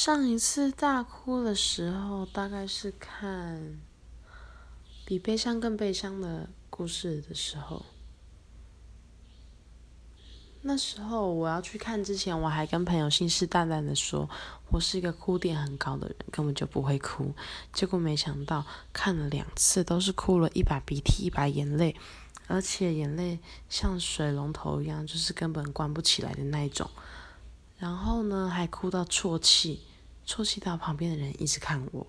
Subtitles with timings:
[0.00, 3.80] 上一次大哭的时候，大概是看
[5.04, 7.84] 比悲伤更悲伤的故事的时候。
[10.62, 14.30] 那时候我要去看之前，我还跟朋友信誓旦旦的说，
[14.70, 17.34] 我是一个哭点很高的人，根本就不会哭。
[17.72, 21.96] 结果没想到看了两次，都是哭了一把鼻涕一把眼泪，
[22.46, 26.88] 而且眼泪像水龙头一样，就是根本关不起来的那一种。
[27.78, 29.80] 然后呢，还哭到啜泣，
[30.28, 32.06] 啜泣到旁边的人一直看我。